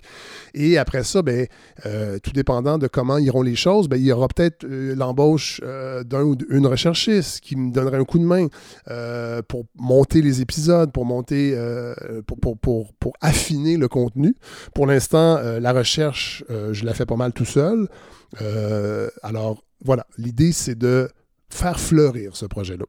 et 0.54 0.76
après 0.76 1.04
ça, 1.04 1.22
ben, 1.22 1.46
euh, 1.86 2.18
tout 2.18 2.32
dépendant 2.32 2.76
de 2.76 2.86
comment 2.86 3.16
iront 3.16 3.42
les 3.42 3.54
choses, 3.54 3.88
ben, 3.88 3.96
il 3.96 4.04
y 4.04 4.12
aura 4.12 4.28
peut-être 4.28 4.64
euh, 4.64 4.94
l'embauche 4.94 5.62
d'un 6.04 6.22
ou 6.22 6.36
d'une 6.36 6.66
recherchiste 6.66 7.40
qui 7.40 7.56
me 7.56 7.72
donnerait 7.72 7.98
un 7.98 8.04
coup 8.04 8.18
de 8.18 8.24
main 8.24 8.48
pour 9.48 9.64
monter 9.76 10.20
les 10.20 10.40
épisodes, 10.40 10.92
pour 10.92 11.04
monter, 11.04 11.56
pour, 12.26 13.12
affiner 13.20 13.76
le 13.76 13.88
contenu. 13.88 14.36
Pour 14.74 14.86
l'instant, 14.86 15.40
la 15.40 15.72
recherche, 15.72 16.44
je 16.48 16.84
la 16.84 16.94
fais 16.94 17.06
pas 17.06 17.16
mal 17.16 17.32
tout 17.32 17.44
seul. 17.44 17.88
alors, 19.22 19.62
voilà, 19.84 20.06
l'idée, 20.16 20.52
c'est 20.52 20.76
de 20.76 21.08
faire 21.50 21.80
fleurir 21.80 22.36
ce 22.36 22.46
projet-là. 22.46 22.84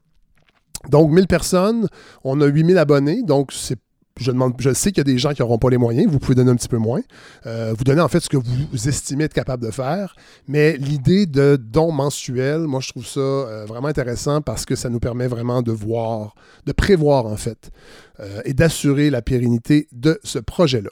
Donc, 0.88 1.12
1000 1.12 1.28
personnes, 1.28 1.88
on 2.24 2.40
a 2.42 2.46
8000 2.46 2.78
abonnés, 2.78 3.22
donc 3.24 3.52
c'est 3.52 3.80
je, 4.20 4.74
sais 4.74 4.92
qu'il 4.92 4.98
y 4.98 5.02
a 5.02 5.04
des 5.04 5.18
gens 5.18 5.34
qui 5.34 5.42
n'auront 5.42 5.58
pas 5.58 5.70
les 5.70 5.78
moyens, 5.78 6.12
vous 6.12 6.20
pouvez 6.20 6.36
donner 6.36 6.52
un 6.52 6.56
petit 6.56 6.68
peu 6.68 6.78
moins. 6.78 7.02
Euh, 7.46 7.74
vous 7.78 7.84
donnez 7.84 8.02
en 8.02 8.08
fait 8.08 8.20
ce 8.20 8.30
que 8.30 8.38
vous 8.38 8.88
estimez 8.88 9.26
être 9.26 9.34
capable 9.34 9.66
de 9.66 9.72
faire, 9.72 10.16
mais 10.48 10.78
l'idée 10.78 11.26
de 11.26 11.58
don 11.62 11.92
mensuel, 11.92 12.62
moi 12.62 12.82
je 12.82 12.90
trouve 12.90 13.06
ça 13.06 13.20
euh, 13.20 13.66
vraiment 13.66 13.88
intéressant 13.88 14.42
parce 14.42 14.66
que 14.66 14.76
ça 14.76 14.90
nous 14.90 15.00
permet 15.00 15.28
vraiment 15.28 15.62
de 15.62 15.72
voir, 15.72 16.36
de 16.66 16.72
prévoir 16.72 17.26
en 17.26 17.38
fait, 17.38 17.72
euh, 18.20 18.42
et 18.46 18.54
d'assurer 18.54 19.10
la 19.10 19.22
pérennité 19.22 19.88
de 19.92 20.20
ce 20.24 20.40
projet-là. 20.40 20.92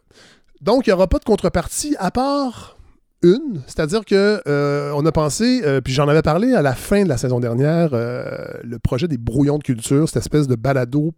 Donc 0.61 0.87
il 0.87 0.89
n'y 0.89 0.93
aura 0.93 1.07
pas 1.07 1.19
de 1.19 1.25
contrepartie 1.25 1.95
à 1.99 2.11
part 2.11 2.76
une, 3.23 3.61
c'est-à-dire 3.65 4.05
que 4.05 4.41
euh, 4.47 4.91
on 4.95 5.05
a 5.05 5.11
pensé, 5.11 5.61
euh, 5.63 5.81
puis 5.81 5.93
j'en 5.93 6.07
avais 6.07 6.21
parlé 6.21 6.53
à 6.53 6.61
la 6.61 6.73
fin 6.73 7.03
de 7.03 7.09
la 7.09 7.17
saison 7.17 7.39
dernière, 7.39 7.89
euh, 7.93 8.27
le 8.63 8.77
projet 8.79 9.07
des 9.07 9.17
brouillons 9.17 9.57
de 9.57 9.63
culture, 9.63 10.07
cette 10.07 10.17
espèce 10.17 10.47
de 10.47 10.55
balado 10.55 11.13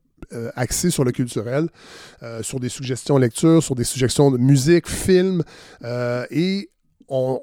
axé 0.56 0.92
sur 0.92 1.06
le 1.06 1.12
culturel, 1.12 1.70
sur 2.42 2.60
des 2.60 2.68
suggestions 2.68 3.18
lecture, 3.18 3.64
sur 3.64 3.74
des 3.74 3.86
suggestions 3.86 4.32
de 4.32 4.38
musique, 4.38 4.88
film, 4.90 5.44
et 6.30 6.70
on, 7.08 7.40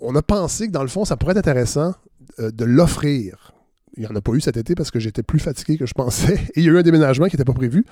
on, 0.00 0.16
a 0.16 0.20
pensé 0.20 0.66
que 0.66 0.72
dans 0.72 0.82
le 0.82 0.88
fond, 0.88 1.04
ça 1.04 1.16
pourrait 1.16 1.30
être 1.32 1.38
intéressant 1.38 1.94
de 2.38 2.64
l'offrir. 2.64 3.52
Il 3.96 4.00
n'y 4.00 4.08
en 4.08 4.16
a 4.16 4.20
pas 4.20 4.32
eu 4.32 4.40
cet 4.40 4.56
été 4.56 4.74
parce 4.74 4.90
que 4.90 4.98
j'étais 4.98 5.22
plus 5.22 5.38
fatigué 5.38 5.78
que 5.78 5.86
je 5.86 5.94
pensais. 5.94 6.34
Et 6.54 6.60
il 6.60 6.64
y 6.64 6.68
a 6.68 6.72
eu 6.72 6.78
un 6.78 6.82
déménagement 6.82 7.26
qui 7.26 7.36
n'était 7.36 7.44
pas 7.44 7.54
prévu. 7.54 7.86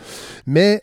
Mais 0.45 0.83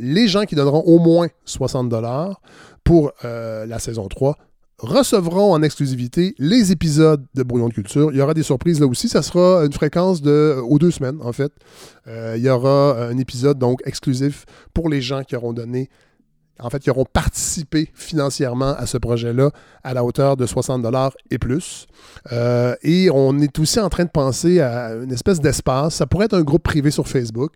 les 0.00 0.26
gens 0.26 0.44
qui 0.44 0.54
donneront 0.54 0.82
au 0.82 0.98
moins 0.98 1.28
60 1.44 1.90
dollars 1.90 2.40
pour 2.82 3.12
la 3.22 3.78
saison 3.78 4.08
3 4.08 4.38
recevront 4.80 5.52
en 5.52 5.62
exclusivité 5.62 6.34
les 6.38 6.72
épisodes 6.72 7.24
de 7.34 7.42
Brouillon 7.42 7.68
de 7.68 7.74
Culture. 7.74 8.10
Il 8.12 8.18
y 8.18 8.22
aura 8.22 8.34
des 8.34 8.42
surprises 8.42 8.80
là 8.80 8.86
aussi. 8.86 9.08
Ça 9.08 9.22
sera 9.22 9.64
une 9.64 9.72
fréquence 9.72 10.22
de 10.22 10.56
aux 10.68 10.78
deux 10.78 10.90
semaines, 10.90 11.18
en 11.22 11.32
fait. 11.32 11.52
Euh, 12.06 12.34
il 12.36 12.42
y 12.42 12.48
aura 12.48 13.06
un 13.06 13.18
épisode 13.18 13.58
donc 13.58 13.80
exclusif 13.84 14.46
pour 14.74 14.88
les 14.88 15.00
gens 15.00 15.22
qui 15.22 15.36
auront 15.36 15.52
donné 15.52 15.90
en 16.62 16.70
fait, 16.70 16.80
qui 16.80 16.90
auront 16.90 17.04
participé 17.04 17.90
financièrement 17.94 18.74
à 18.76 18.86
ce 18.86 18.98
projet-là 18.98 19.50
à 19.82 19.94
la 19.94 20.04
hauteur 20.04 20.36
de 20.36 20.46
60 20.46 20.82
dollars 20.82 21.12
et 21.30 21.38
plus. 21.38 21.86
Euh, 22.32 22.74
et 22.82 23.10
on 23.10 23.38
est 23.38 23.58
aussi 23.58 23.80
en 23.80 23.88
train 23.88 24.04
de 24.04 24.10
penser 24.10 24.60
à 24.60 24.94
une 24.94 25.12
espèce 25.12 25.40
d'espace. 25.40 25.96
Ça 25.96 26.06
pourrait 26.06 26.26
être 26.26 26.36
un 26.36 26.42
groupe 26.42 26.62
privé 26.62 26.90
sur 26.90 27.08
Facebook. 27.08 27.52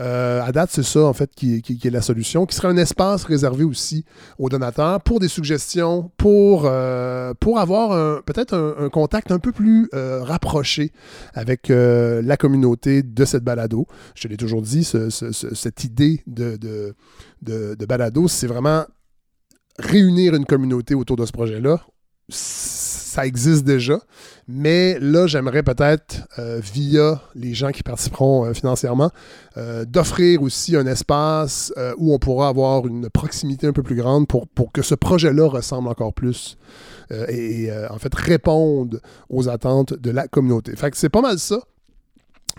Euh, 0.00 0.42
à 0.42 0.52
date, 0.52 0.70
c'est 0.72 0.82
ça, 0.82 1.04
en 1.04 1.12
fait, 1.12 1.30
qui, 1.34 1.62
est 1.84 1.90
la 1.90 2.02
solution, 2.02 2.46
qui 2.46 2.56
serait 2.56 2.68
un 2.68 2.76
espace 2.76 3.24
réservé 3.24 3.64
aussi 3.64 4.04
aux 4.38 4.48
donateurs 4.48 5.00
pour 5.02 5.20
des 5.20 5.28
suggestions, 5.28 6.10
pour, 6.16 6.62
euh, 6.64 7.32
pour 7.38 7.58
avoir 7.58 8.22
peut-être 8.22 8.54
un, 8.54 8.88
contact 8.88 9.30
un 9.30 9.38
peu 9.38 9.52
plus 9.52 9.88
rapproché 9.92 10.92
avec 11.34 11.68
la 11.68 12.36
communauté 12.36 13.02
de 13.02 13.24
cette 13.24 13.44
balado. 13.44 13.86
Je 14.14 14.28
l'ai 14.28 14.36
toujours 14.36 14.62
dit, 14.62 14.84
cette 14.84 15.84
idée 15.84 16.22
de, 16.26 16.56
de, 16.56 16.94
de 17.42 17.86
balado, 17.86 18.28
c'est 18.28 18.46
vraiment 18.46 18.84
réunir 19.78 20.34
une 20.34 20.44
communauté 20.44 20.94
autour 20.94 21.16
de 21.16 21.26
ce 21.26 21.32
projet-là. 21.32 21.80
Ça 22.30 23.26
existe 23.26 23.64
déjà, 23.64 23.98
mais 24.48 24.98
là, 25.00 25.26
j'aimerais 25.26 25.62
peut-être, 25.62 26.28
euh, 26.38 26.60
via 26.62 27.22
les 27.34 27.54
gens 27.54 27.70
qui 27.70 27.82
participeront 27.82 28.44
euh, 28.44 28.52
financièrement, 28.52 29.10
euh, 29.56 29.86
d'offrir 29.86 30.42
aussi 30.42 30.76
un 30.76 30.86
espace 30.86 31.72
où 31.96 32.12
on 32.12 32.18
pourra 32.18 32.48
avoir 32.48 32.86
une 32.86 33.08
proximité 33.08 33.66
un 33.66 33.72
peu 33.72 33.82
plus 33.82 33.96
grande 33.96 34.28
pour, 34.28 34.46
pour 34.46 34.72
que 34.72 34.82
ce 34.82 34.94
projet-là 34.94 35.48
ressemble 35.48 35.88
encore 35.88 36.12
plus 36.12 36.58
et, 37.10 37.70
en 37.88 37.98
fait 37.98 38.14
réponde 38.14 39.00
aux 39.30 39.48
attentes 39.48 39.94
de 39.94 40.10
la 40.10 40.28
communauté. 40.28 40.76
Fait 40.76 40.90
que 40.90 40.98
c'est 40.98 41.08
pas 41.08 41.22
mal 41.22 41.38
ça 41.38 41.60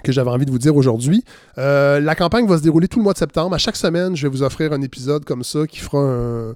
que 0.03 0.11
j'avais 0.11 0.29
envie 0.29 0.45
de 0.45 0.51
vous 0.51 0.59
dire 0.59 0.75
aujourd'hui. 0.75 1.23
Euh, 1.57 1.99
la 1.99 2.15
campagne 2.15 2.47
va 2.47 2.57
se 2.57 2.63
dérouler 2.63 2.87
tout 2.87 2.99
le 2.99 3.03
mois 3.03 3.13
de 3.13 3.17
septembre. 3.17 3.55
À 3.55 3.57
chaque 3.57 3.75
semaine, 3.75 4.15
je 4.15 4.23
vais 4.23 4.29
vous 4.29 4.43
offrir 4.43 4.73
un 4.73 4.81
épisode 4.81 5.25
comme 5.25 5.43
ça 5.43 5.67
qui 5.67 5.79
fera 5.79 5.99
un, 5.99 6.55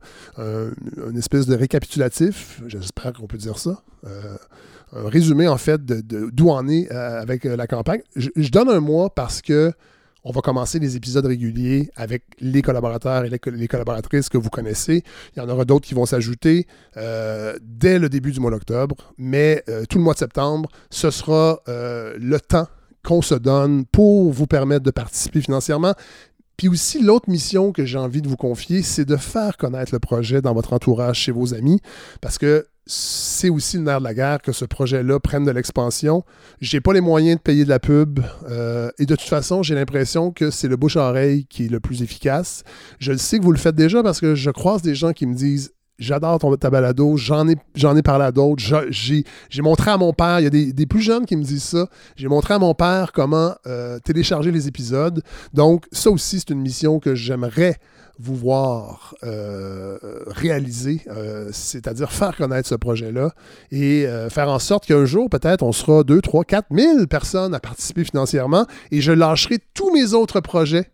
une 1.09 1.17
espèce 1.17 1.45
de 1.45 1.55
récapitulatif. 1.55 2.61
J'espère 2.67 3.13
qu'on 3.13 3.27
peut 3.27 3.37
dire 3.37 3.57
ça. 3.57 3.83
Euh, 4.05 4.35
un 4.95 5.09
résumé, 5.09 5.47
en 5.47 5.57
fait, 5.57 5.83
d'où 5.83 6.29
de, 6.29 6.43
on 6.43 6.67
est 6.67 6.91
euh, 6.91 7.21
avec 7.21 7.45
la 7.45 7.67
campagne. 7.67 8.01
Je, 8.15 8.49
donne 8.49 8.69
un 8.69 8.79
mois 8.79 9.09
parce 9.09 9.41
que 9.41 9.71
on 10.25 10.31
va 10.31 10.39
commencer 10.39 10.79
les 10.79 10.95
épisodes 10.95 11.25
réguliers 11.25 11.89
avec 11.97 12.23
les 12.39 12.61
collaborateurs 12.61 13.25
et 13.25 13.29
les, 13.29 13.67
collaboratrices 13.67 14.29
que 14.29 14.37
vous 14.37 14.49
connaissez. 14.49 15.03
Il 15.35 15.39
y 15.39 15.41
en 15.41 15.49
aura 15.49 15.65
d'autres 15.65 15.85
qui 15.85 15.95
vont 15.95 16.05
s'ajouter 16.05 16.65
dès 16.95 17.99
le 17.99 18.07
début 18.07 18.31
du 18.31 18.39
mois 18.39 18.51
d'octobre. 18.51 18.95
Mais 19.17 19.65
tout 19.89 19.97
le 19.97 20.03
mois 20.03 20.13
de 20.13 20.19
septembre, 20.19 20.69
ce 20.89 21.11
sera 21.11 21.61
le 21.67 22.37
temps 22.37 22.67
qu'on 23.05 23.21
se 23.21 23.35
donne 23.35 23.85
pour 23.85 24.31
vous 24.31 24.47
permettre 24.47 24.83
de 24.83 24.91
participer 24.91 25.41
financièrement. 25.41 25.93
Puis 26.57 26.67
aussi, 26.67 27.01
l'autre 27.01 27.29
mission 27.29 27.71
que 27.71 27.85
j'ai 27.85 27.97
envie 27.97 28.21
de 28.21 28.27
vous 28.27 28.37
confier, 28.37 28.83
c'est 28.83 29.05
de 29.05 29.17
faire 29.17 29.57
connaître 29.57 29.93
le 29.93 29.99
projet 29.99 30.41
dans 30.41 30.53
votre 30.53 30.73
entourage, 30.73 31.19
chez 31.19 31.31
vos 31.31 31.53
amis, 31.53 31.79
parce 32.21 32.37
que 32.37 32.67
c'est 32.85 33.49
aussi 33.49 33.77
le 33.77 33.83
nerf 33.83 33.99
de 33.99 34.03
la 34.03 34.13
guerre 34.13 34.41
que 34.41 34.51
ce 34.51 34.65
projet-là 34.65 35.19
prenne 35.19 35.45
de 35.45 35.51
l'expansion. 35.51 36.23
J'ai 36.59 36.81
pas 36.81 36.93
les 36.93 37.01
moyens 37.01 37.37
de 37.37 37.41
payer 37.41 37.63
de 37.63 37.69
la 37.69 37.79
pub 37.79 38.19
euh, 38.49 38.91
et 38.99 39.05
de 39.05 39.15
toute 39.15 39.27
façon, 39.27 39.63
j'ai 39.63 39.73
l'impression 39.73 40.31
que 40.31 40.51
c'est 40.51 40.67
le 40.67 40.75
bouche-oreille 40.75 41.45
qui 41.45 41.65
est 41.65 41.69
le 41.69 41.79
plus 41.79 42.03
efficace. 42.03 42.63
Je 42.99 43.13
le 43.13 43.17
sais 43.17 43.39
que 43.39 43.43
vous 43.43 43.53
le 43.53 43.57
faites 43.57 43.75
déjà 43.75 44.03
parce 44.03 44.19
que 44.19 44.35
je 44.35 44.51
croise 44.51 44.81
des 44.81 44.95
gens 44.95 45.13
qui 45.13 45.25
me 45.25 45.33
disent 45.33 45.73
J'adore 45.99 46.39
ton 46.39 46.55
ta 46.55 46.71
balado, 46.71 47.17
j'en 47.17 47.47
ai, 47.47 47.53
ai 47.53 48.01
parlé 48.01 48.25
à 48.25 48.31
d'autres. 48.31 48.63
J'ai, 48.89 49.23
montré 49.61 49.91
à 49.91 49.97
mon 49.97 50.11
père, 50.11 50.39
il 50.39 50.43
y 50.43 50.47
a 50.47 50.49
des, 50.73 50.85
plus 50.87 51.01
jeunes 51.01 51.27
qui 51.27 51.35
me 51.35 51.43
disent 51.43 51.63
ça. 51.63 51.87
J'ai 52.15 52.27
montré 52.27 52.55
à 52.55 52.59
mon 52.59 52.73
père 52.73 53.11
comment 53.11 53.53
euh, 53.67 53.99
télécharger 53.99 54.51
les 54.51 54.67
épisodes. 54.67 55.21
Donc, 55.53 55.85
ça 55.91 56.09
aussi, 56.09 56.39
c'est 56.39 56.49
une 56.49 56.61
mission 56.61 56.99
que 56.99 57.13
j'aimerais 57.13 57.77
vous 58.17 58.35
voir 58.35 59.15
euh, 59.23 59.97
réaliser, 60.27 61.01
euh, 61.07 61.49
c'est-à-dire 61.51 62.11
faire 62.11 62.35
connaître 62.35 62.67
ce 62.67 62.75
projet-là 62.75 63.31
et 63.71 64.07
faire 64.29 64.49
en 64.49 64.59
sorte 64.59 64.87
qu'un 64.87 65.05
jour, 65.05 65.29
peut-être, 65.29 65.61
on 65.61 65.71
sera 65.71 66.03
2, 66.03 66.21
3, 66.21 66.43
4 66.43 66.67
000 66.71 67.05
personnes 67.05 67.53
à 67.53 67.59
participer 67.59 68.03
financièrement 68.03 68.65
et 68.91 68.99
je 68.99 69.11
lâcherai 69.11 69.59
tous 69.75 69.93
mes 69.93 70.13
autres 70.13 70.39
projets 70.39 70.92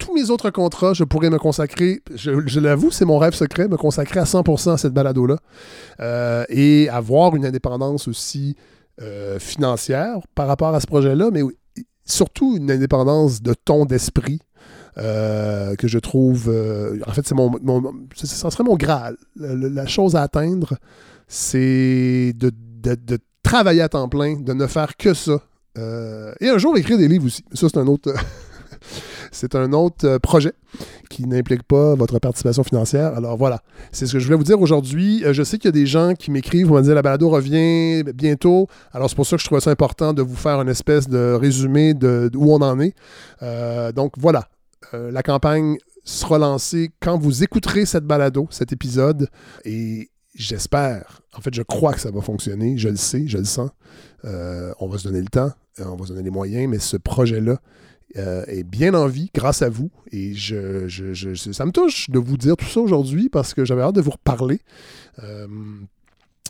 tous 0.00 0.14
mes 0.14 0.30
autres 0.30 0.50
contrats, 0.50 0.94
je 0.94 1.04
pourrais 1.04 1.30
me 1.30 1.38
consacrer, 1.38 2.02
je, 2.14 2.58
l'avoue, 2.58 2.90
c'est 2.90 3.04
mon 3.04 3.18
rêve 3.18 3.34
secret, 3.34 3.68
me 3.68 3.76
consacrer 3.76 4.18
à 4.18 4.24
100% 4.24 4.72
à 4.72 4.76
cette 4.78 4.94
balado-là 4.94 5.36
euh, 6.00 6.44
et 6.48 6.88
avoir 6.88 7.36
une 7.36 7.44
indépendance 7.46 8.08
aussi 8.08 8.56
euh, 9.00 9.38
financière 9.38 10.16
par 10.34 10.48
rapport 10.48 10.74
à 10.74 10.80
ce 10.80 10.86
projet-là, 10.86 11.30
mais 11.32 11.42
surtout 12.04 12.56
une 12.56 12.70
indépendance 12.70 13.42
de 13.42 13.54
ton 13.54 13.84
d'esprit. 13.84 14.40
Euh, 14.98 15.76
que 15.76 15.86
je 15.86 16.00
trouve, 16.00 16.48
en 17.06 17.12
fait, 17.12 17.24
c'est 17.24 17.36
mon, 17.36 17.52
ça 18.14 18.50
serait 18.50 18.64
mon 18.64 18.76
graal. 18.76 19.16
La, 19.36 19.86
chose 19.86 20.16
à 20.16 20.22
atteindre, 20.22 20.76
c'est 21.28 22.32
de, 22.34 22.50
de, 22.82 23.18
travailler 23.44 23.82
à 23.82 23.88
temps 23.88 24.08
plein, 24.08 24.40
de 24.40 24.52
ne 24.52 24.66
faire 24.66 24.96
que 24.96 25.14
ça. 25.14 25.40
et 25.76 26.48
un 26.48 26.58
jour 26.58 26.76
écrire 26.76 26.98
des 26.98 27.06
livres 27.06 27.26
aussi. 27.26 27.44
Ça, 27.52 27.68
c'est 27.68 27.78
un 27.78 27.86
autre, 27.86 28.12
c'est 29.30 29.54
un 29.54 29.72
autre 29.72 30.06
euh, 30.06 30.18
projet 30.18 30.52
qui 31.08 31.26
n'implique 31.26 31.62
pas 31.62 31.94
votre 31.94 32.18
participation 32.18 32.62
financière. 32.62 33.14
Alors 33.16 33.36
voilà, 33.36 33.62
c'est 33.92 34.06
ce 34.06 34.14
que 34.14 34.18
je 34.18 34.26
voulais 34.26 34.36
vous 34.36 34.44
dire 34.44 34.60
aujourd'hui. 34.60 35.24
Euh, 35.24 35.32
je 35.32 35.42
sais 35.42 35.58
qu'il 35.58 35.66
y 35.66 35.68
a 35.68 35.72
des 35.72 35.86
gens 35.86 36.14
qui 36.14 36.30
m'écrivent, 36.30 36.66
vous 36.66 36.74
me 36.74 36.82
disent 36.82 36.90
la 36.90 37.02
balado 37.02 37.28
revient 37.28 38.04
bientôt. 38.14 38.68
Alors 38.92 39.08
c'est 39.08 39.16
pour 39.16 39.26
ça 39.26 39.36
que 39.36 39.42
je 39.42 39.46
trouvais 39.46 39.60
ça 39.60 39.70
important 39.70 40.12
de 40.12 40.22
vous 40.22 40.36
faire 40.36 40.60
une 40.60 40.68
espèce 40.68 41.08
de 41.08 41.32
résumé 41.34 41.94
de, 41.94 42.30
où 42.34 42.52
on 42.52 42.60
en 42.60 42.80
est. 42.80 42.94
Euh, 43.42 43.92
donc 43.92 44.14
voilà, 44.18 44.48
la 44.92 45.22
campagne 45.22 45.76
sera 46.04 46.38
lancée 46.38 46.90
quand 47.00 47.16
vous 47.18 47.44
écouterez 47.44 47.86
cette 47.86 48.04
balado, 48.04 48.48
cet 48.50 48.72
épisode. 48.72 49.28
Et 49.64 50.10
j'espère, 50.34 51.20
en 51.36 51.40
fait, 51.40 51.54
je 51.54 51.62
crois 51.62 51.92
que 51.92 52.00
ça 52.00 52.10
va 52.10 52.20
fonctionner. 52.20 52.76
Je 52.76 52.88
le 52.88 52.96
sais, 52.96 53.24
je 53.28 53.38
le 53.38 53.44
sens. 53.44 53.70
on 54.24 54.88
va 54.88 54.98
se 54.98 55.04
donner 55.04 55.20
le 55.20 55.28
temps, 55.28 55.52
on 55.78 55.96
va 55.96 56.06
se 56.06 56.10
donner 56.10 56.24
les 56.24 56.30
moyens, 56.30 56.68
mais 56.68 56.80
ce 56.80 56.96
projet-là, 56.96 57.60
euh, 58.16 58.44
est 58.48 58.64
bien 58.64 58.94
en 58.94 59.06
vie 59.06 59.30
grâce 59.34 59.62
à 59.62 59.68
vous. 59.68 59.90
Et 60.10 60.34
je, 60.34 60.88
ça 61.52 61.64
me 61.64 61.70
touche 61.70 62.10
de 62.10 62.18
vous 62.18 62.36
dire 62.36 62.56
tout 62.56 62.66
ça 62.66 62.80
aujourd'hui 62.80 63.28
parce 63.28 63.54
que 63.54 63.64
j'avais 63.64 63.82
hâte 63.82 63.94
de 63.94 64.00
vous 64.00 64.10
reparler. 64.10 64.60
Euh, 65.22 65.46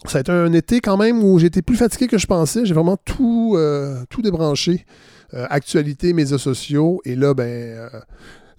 ça 0.06 0.18
a 0.18 0.20
été 0.22 0.32
un 0.32 0.52
été 0.54 0.80
quand 0.80 0.96
même 0.96 1.22
où 1.22 1.38
j'étais 1.38 1.60
plus 1.60 1.76
fatigué 1.76 2.06
que 2.06 2.16
je 2.16 2.26
pensais. 2.26 2.64
J'ai 2.64 2.72
vraiment 2.72 2.96
tout, 2.96 3.54
euh, 3.56 4.02
tout 4.08 4.22
débranché. 4.22 4.86
actualité, 5.32 6.12
médias 6.12 6.38
sociaux. 6.38 7.00
Et 7.04 7.14
là, 7.14 7.34
ben, 7.34 7.90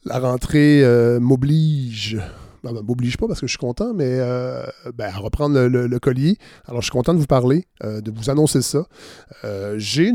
la 0.06 0.20
rentrée 0.20 0.84
m'oblige 1.20 2.18
ben, 2.64 2.74
ben, 2.74 2.82
m'oblige 2.84 3.18
pas 3.18 3.28
parce 3.28 3.40
que 3.40 3.48
je 3.48 3.52
suis 3.52 3.58
content, 3.58 3.94
mais 3.94 4.06
euh, 4.20 4.64
ben, 4.96 5.12
à 5.14 5.18
reprendre 5.18 5.60
le, 5.60 6.00
collier. 6.00 6.38
Alors, 6.68 6.82
je 6.82 6.86
suis 6.86 6.92
content 6.92 7.14
de 7.14 7.20
vous 7.20 7.26
parler, 7.26 7.66
euh, 7.84 8.02
de 8.02 8.12
vous 8.12 8.30
annoncer 8.30 8.62
ça. 8.62 8.86
Euh, 9.44 9.76
j'ai 9.78 10.14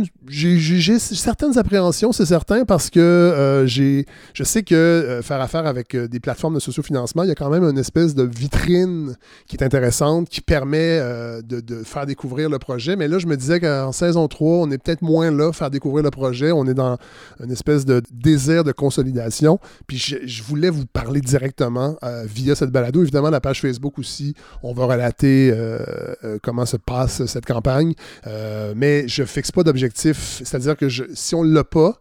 certaines 0.98 1.58
appréhensions, 1.58 2.12
c'est 2.12 2.26
certain, 2.26 2.64
parce 2.64 2.90
que 2.90 3.64
j'ai, 3.66 4.06
je 4.32 4.44
sais 4.44 4.62
que 4.62 5.20
faire 5.22 5.40
affaire 5.40 5.66
avec 5.66 5.96
des 5.96 6.20
plateformes 6.20 6.54
de 6.54 6.60
sociofinancement, 6.60 7.24
il 7.24 7.28
y 7.28 7.32
a 7.32 7.34
quand 7.34 7.50
même 7.50 7.64
une 7.64 7.78
espèce 7.78 8.14
de 8.14 8.22
vitrine 8.22 9.16
qui 9.48 9.56
est 9.56 9.64
intéressante, 9.64 10.28
qui 10.28 10.40
permet 10.40 11.00
de, 11.42 11.82
faire 11.84 12.06
découvrir 12.06 12.48
le 12.48 12.58
projet. 12.58 12.96
Mais 12.96 13.08
là, 13.08 13.18
je 13.18 13.26
me 13.26 13.36
disais 13.36 13.60
qu'en 13.60 13.92
saison 13.92 14.28
3, 14.28 14.58
on 14.58 14.70
est 14.70 14.78
peut-être 14.78 15.02
moins 15.02 15.30
là, 15.30 15.52
faire 15.52 15.70
découvrir 15.70 16.04
le 16.04 16.10
projet. 16.10 16.52
On 16.52 16.66
est 16.66 16.74
dans 16.74 16.96
une 17.42 17.50
espèce 17.50 17.84
de 17.84 18.02
désir 18.12 18.64
de 18.64 18.72
consolidation. 18.72 19.58
Puis 19.86 19.98
je, 19.98 20.16
je 20.24 20.42
voulais 20.42 20.70
vous 20.70 20.86
parler 20.86 21.20
directement 21.20 21.96
via 22.36 22.54
cette 22.54 22.70
balado. 22.70 23.02
Évidemment, 23.02 23.30
la 23.30 23.40
page 23.40 23.60
Facebook 23.60 23.98
aussi, 23.98 24.34
on 24.62 24.72
va 24.72 24.84
relater 24.84 25.50
euh, 25.52 25.78
euh, 26.24 26.38
comment 26.42 26.66
se 26.66 26.76
passe 26.76 27.24
cette 27.26 27.46
campagne. 27.46 27.94
Euh, 28.26 28.74
mais 28.76 29.08
je 29.08 29.22
ne 29.22 29.26
fixe 29.26 29.50
pas 29.50 29.62
d'objectif. 29.62 30.42
C'est-à-dire 30.44 30.76
que 30.76 30.88
si 30.88 31.34
on 31.34 31.44
ne 31.44 31.52
l'a 31.52 31.64
pas, 31.64 32.00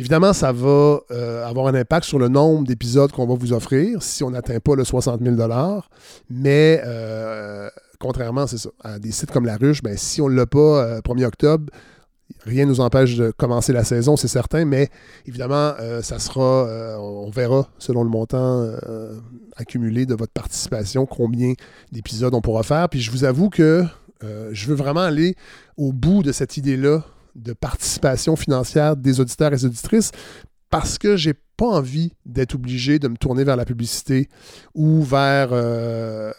Évidemment, 0.00 0.32
ça 0.32 0.52
va 0.52 1.00
avoir 1.44 1.66
un 1.66 1.74
impact 1.74 2.06
sur 2.06 2.20
le 2.20 2.28
nombre 2.28 2.64
d'épisodes 2.64 3.10
qu'on 3.10 3.26
va 3.26 3.34
vous 3.34 3.52
offrir 3.52 4.00
si 4.00 4.22
on 4.22 4.30
n'atteint 4.30 4.60
pas 4.60 4.76
le 4.76 4.84
60 4.84 5.20
000 5.20 5.36
Mais 6.30 6.80
contrairement, 7.98 8.46
c'est 8.46 8.58
ça, 8.58 8.68
à 8.84 9.00
des 9.00 9.10
sites 9.10 9.32
comme 9.32 9.44
La 9.44 9.56
Ruche, 9.56 9.82
ben, 9.82 9.96
si 9.96 10.20
on 10.20 10.28
ne 10.28 10.36
l'a 10.36 10.46
pas 10.46 11.00
1er 11.00 11.24
octobre, 11.24 11.64
Rien 12.44 12.66
ne 12.66 12.70
nous 12.70 12.80
empêche 12.80 13.16
de 13.16 13.30
commencer 13.30 13.72
la 13.72 13.84
saison, 13.84 14.16
c'est 14.16 14.28
certain, 14.28 14.64
mais 14.64 14.88
évidemment, 15.26 15.72
euh, 15.80 16.02
ça 16.02 16.18
sera, 16.18 16.66
euh, 16.68 16.96
on 16.96 17.30
verra 17.30 17.68
selon 17.78 18.04
le 18.04 18.10
montant 18.10 18.62
euh, 18.62 19.18
accumulé 19.56 20.06
de 20.06 20.14
votre 20.14 20.32
participation, 20.32 21.06
combien 21.06 21.54
d'épisodes 21.90 22.34
on 22.34 22.40
pourra 22.40 22.62
faire. 22.62 22.88
Puis 22.88 23.00
je 23.00 23.10
vous 23.10 23.24
avoue 23.24 23.48
que 23.48 23.84
je 24.50 24.66
veux 24.66 24.74
vraiment 24.74 25.02
aller 25.02 25.36
au 25.76 25.92
bout 25.92 26.24
de 26.24 26.32
cette 26.32 26.56
idée-là 26.56 27.04
de 27.36 27.52
participation 27.52 28.34
financière 28.34 28.96
des 28.96 29.20
auditeurs 29.20 29.52
et 29.52 29.56
des 29.56 29.64
auditrices 29.64 30.10
parce 30.70 30.98
que 30.98 31.16
j'ai 31.16 31.34
pas 31.58 31.66
envie 31.66 32.12
d'être 32.24 32.54
obligé 32.54 33.00
de 33.00 33.08
me 33.08 33.16
tourner 33.16 33.42
vers 33.42 33.56
la 33.56 33.64
publicité 33.64 34.28
ou 34.74 35.02
vers 35.02 35.48
euh, 35.50 36.32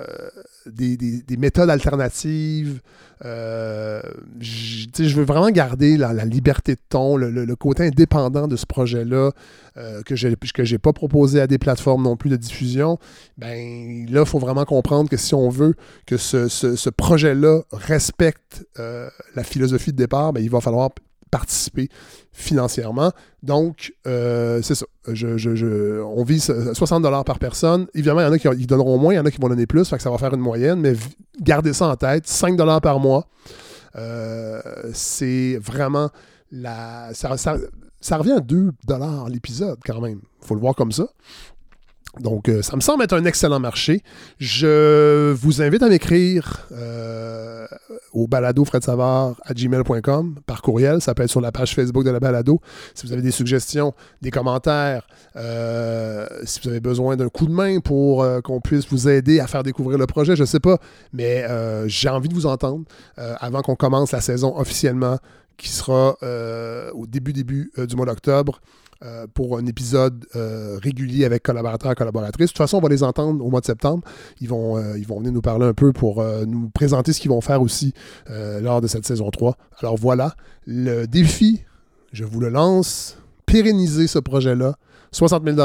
des, 0.66 0.98
méthodes 1.38 1.70
alternatives. 1.70 2.80
Euh, 3.26 4.02
je 4.40 5.16
veux 5.16 5.26
vraiment 5.26 5.50
garder 5.50 5.98
la, 5.98 6.14
liberté 6.24 6.76
de 6.76 6.82
ton, 6.88 7.18
le, 7.18 7.56
côté 7.58 7.86
indépendant 7.88 8.48
de 8.48 8.56
ce 8.56 8.66
projet-là 8.66 9.32
euh, 9.76 10.02
que 10.04 10.16
je 10.16 10.30
n'ai 10.30 10.78
pas 10.78 10.94
proposé 10.94 11.42
à 11.42 11.48
des 11.48 11.58
plateformes 11.58 12.04
non 12.04 12.16
plus 12.16 12.30
de 12.30 12.38
diffusion. 12.38 12.98
Ben 13.38 14.06
là, 14.10 14.22
il 14.22 14.26
faut 14.26 14.40
vraiment 14.40 14.64
comprendre 14.64 15.10
que 15.10 15.18
si 15.18 15.36
on 15.36 15.50
veut 15.50 15.76
que 16.06 16.16
ce, 16.16 16.90
projet-là 16.90 17.64
respecte 17.74 18.66
la 18.78 19.44
philosophie 19.44 19.92
de 19.92 19.98
départ, 19.98 20.32
ben, 20.32 20.42
il 20.42 20.50
va 20.50 20.62
falloir 20.62 20.92
participer 21.30 21.90
financièrement. 22.32 23.12
Donc, 23.44 23.94
euh, 24.08 24.62
c'est 24.62 24.76
ça. 24.76 24.86
On 25.08 26.24
vise 26.24 26.54
60 26.74 27.26
par 27.26 27.40
personne. 27.40 27.88
Évidemment, 27.94 28.22
il 28.22 28.24
y 28.24 28.28
en 28.28 28.32
a 28.32 28.38
qui 28.56 28.66
donneront 28.66 28.98
moins, 28.98 29.14
il 29.14 29.18
y 29.18 29.20
en 29.20 29.26
a 29.26 29.32
qui 29.32 29.40
vont 29.40 29.50
donner 29.50 29.68
plus, 29.68 29.88
fait 29.88 30.02
ça 30.02 30.10
va 30.10 30.18
faire 30.18 30.34
une 30.34 30.42
moyenne, 30.42 30.80
mais 30.80 30.94
gardez 31.42 31.74
ça 31.74 31.88
en 31.88 31.96
tête. 31.96 32.28
5 32.28 32.58
par 32.82 33.00
mois, 33.00 33.28
euh, 33.96 34.62
c'est 34.94 35.58
vraiment 35.62 36.10
la... 36.52 37.14
Ça, 37.14 37.38
ça, 37.38 38.18
revient 38.18 38.34
à 38.34 38.40
2 38.40 38.72
l'épisode 39.30 39.80
quand 39.86 40.02
même. 40.02 40.22
Il 40.42 40.48
faut 40.48 40.56
le 40.56 40.62
voir 40.62 40.76
comme 40.76 40.92
ça. 40.92 41.08
Donc, 42.20 42.50
euh, 42.50 42.62
ça 42.62 42.76
me 42.76 42.82
semble 42.82 43.04
être 43.04 43.14
un 43.14 43.24
excellent 43.26 43.60
marché. 43.60 44.02
Je 44.40 45.32
vous 45.34 45.62
invite 45.62 45.84
à 45.84 45.90
m'écrire 45.90 46.68
euh, 46.72 47.68
au 48.14 48.28
balado 48.28 48.66
à 48.74 49.54
gmail.com 49.54 50.36
par 50.46 50.62
courriel. 50.62 51.02
Ça 51.02 51.14
peut 51.14 51.24
être 51.24 51.30
sur 51.30 51.40
la 51.40 51.52
page 51.52 51.76
Facebook 51.76 52.04
de 52.04 52.10
la 52.10 52.20
balado. 52.20 52.60
Si 52.96 53.06
vous 53.06 53.14
avez 53.14 53.22
des 53.22 53.32
suggestions, 53.32 53.94
des 54.22 54.32
commentaires, 54.32 55.08
euh, 55.36 56.28
si 56.44 56.60
vous 56.62 56.70
avez 56.70 56.80
besoin 56.80 57.16
d'un 57.16 57.30
coup 57.30 57.46
de 57.46 57.54
main 57.54 57.80
pour 57.80 58.26
qu'on 58.44 58.60
puisse 58.60 58.88
vous 58.90 59.08
aider 59.08 59.40
à 59.40 59.48
faire 59.48 59.64
découvrir 59.64 59.98
le 59.98 60.08
projet, 60.08 60.36
je 60.36 60.42
ne 60.42 60.48
sais 60.48 60.60
pas. 60.60 60.78
Mais 61.14 61.46
j'ai 61.88 62.10
envie 62.10 62.30
de 62.30 62.34
vous 62.34 62.48
entendre 62.48 62.86
avant 63.18 63.62
qu'on 63.62 63.76
commence 63.76 64.12
la 64.12 64.22
saison 64.22 64.58
officiellement 64.58 65.20
qui 65.60 65.70
sera 65.70 66.18
au 66.94 67.06
début, 67.06 67.34
début 67.34 67.72
du 67.78 67.96
mois 67.96 68.08
d'octobre. 68.08 68.60
Euh, 69.02 69.28
pour 69.34 69.58
un 69.58 69.66
épisode 69.66 70.26
euh, 70.36 70.78
régulier 70.84 71.24
avec 71.24 71.44
collaborateurs 71.44 71.94
et 71.94 71.96
collaboratrices. 71.96 72.48
De 72.48 72.52
toute 72.52 72.58
façon, 72.58 72.80
on 72.80 72.82
va 72.82 72.90
les 72.90 73.02
entendre 73.02 73.46
au 73.46 73.50
mois 73.50 73.62
de 73.62 73.66
septembre. 73.66 74.04
Ils 74.42 74.50
vont, 74.50 74.76
euh, 74.76 74.98
ils 74.98 75.08
vont 75.08 75.20
venir 75.20 75.32
nous 75.32 75.42
parler 75.42 75.66
un 75.66 75.74
peu 75.74 75.94
pour 75.94 76.22
nous 76.46 76.70
présenter 76.70 77.14
ce 77.14 77.22
qu'ils 77.22 77.32
vont 77.32 77.40
faire 77.40 77.62
aussi 77.62 77.94
lors 78.28 78.82
de 78.82 78.88
cette 78.88 79.06
saison 79.06 79.30
3. 79.30 79.56
Alors 79.80 79.96
voilà, 79.96 80.36
le 80.66 81.06
défi, 81.06 81.64
je 82.12 82.26
vous 82.26 82.42
le 82.42 82.50
lance, 82.50 83.18
pérenniser 83.46 84.08
ce 84.08 84.20
projet-là. 84.20 84.76
60 85.14 85.46
000 85.46 85.56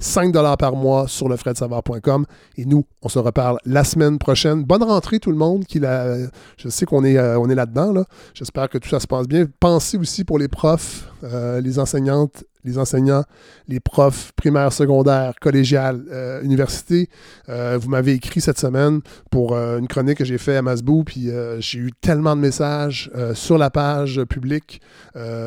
5 0.00 0.32
par 0.58 0.76
mois 0.76 1.08
sur 1.08 1.28
le 1.28 1.36
savoir.com. 1.36 2.24
Et 2.56 2.64
nous, 2.64 2.84
on 3.02 3.08
se 3.08 3.18
reparle 3.18 3.58
la 3.64 3.84
semaine 3.84 4.18
prochaine. 4.18 4.64
Bonne 4.64 4.82
rentrée 4.82 5.18
tout 5.18 5.30
le 5.30 5.36
monde. 5.36 5.64
Qui 5.64 5.80
Je 5.80 6.68
sais 6.68 6.86
qu'on 6.86 7.04
est, 7.04 7.14
est 7.14 7.54
là-dedans. 7.54 7.92
Là. 7.92 8.04
J'espère 8.34 8.68
que 8.68 8.78
tout 8.78 8.88
ça 8.88 9.00
se 9.00 9.06
passe 9.06 9.26
bien. 9.26 9.46
Pensez 9.60 9.98
aussi 9.98 10.24
pour 10.24 10.38
les 10.38 10.48
profs, 10.48 11.08
les 11.22 11.78
enseignantes 11.78 12.44
les 12.64 12.78
enseignants, 12.78 13.24
les 13.66 13.80
profs 13.80 14.32
primaires, 14.32 14.72
secondaires, 14.72 15.34
collégiales, 15.40 16.04
euh, 16.10 16.42
universités. 16.42 17.08
Euh, 17.48 17.78
vous 17.80 17.88
m'avez 17.88 18.12
écrit 18.12 18.40
cette 18.40 18.58
semaine 18.58 19.00
pour 19.30 19.54
euh, 19.54 19.78
une 19.78 19.88
chronique 19.88 20.18
que 20.18 20.24
j'ai 20.24 20.38
faite 20.38 20.56
à 20.56 20.62
Masbou, 20.62 21.04
puis 21.04 21.30
j'ai 21.60 21.78
eu 21.78 21.92
tellement 22.00 22.36
de 22.36 22.40
messages 22.40 23.10
sur 23.34 23.58
la 23.58 23.70
page 23.70 24.22
publique, 24.24 24.80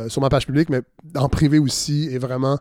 sur 0.07 0.21
ma 0.21 0.29
page 0.29 0.45
publique, 0.45 0.69
mais 0.69 0.81
en 1.15 1.29
privé 1.29 1.59
aussi. 1.59 2.09
Et 2.11 2.17
vraiment, 2.17 2.59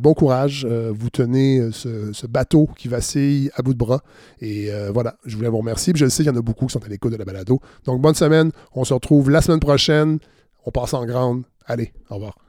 bon 0.00 0.14
courage. 0.14 0.66
vous 0.66 1.10
tenez 1.14 1.70
ce, 1.72 2.26
bateau 2.26 2.68
qui 2.76 2.88
vacille 2.88 3.50
à 3.54 3.62
bout 3.62 3.72
de 3.72 3.78
bras. 3.78 4.02
Et 4.40 4.70
voilà, 4.92 5.16
je 5.24 5.36
voulais 5.36 5.48
vous 5.48 5.58
remercier. 5.58 5.92
Je 5.96 6.06
sais, 6.06 6.22
il 6.22 6.26
y 6.26 6.30
en 6.30 6.36
a 6.36 6.42
beaucoup 6.42 6.66
qui 6.66 6.72
sont 6.72 6.84
à 6.84 6.88
l'écoute 6.88 7.12
de 7.12 7.16
la 7.16 7.24
balado. 7.24 7.60
Donc, 7.84 8.00
bonne 8.00 8.14
semaine. 8.14 8.50
On 8.74 8.84
se 8.84 8.92
retrouve 8.92 9.30
la 9.30 9.40
semaine 9.40 9.60
prochaine. 9.60 10.18
On 10.66 10.70
passe 10.70 10.94
en 10.94 11.06
grande. 11.06 11.44
Allez, 11.66 11.92
au 12.10 12.16
revoir. 12.16 12.43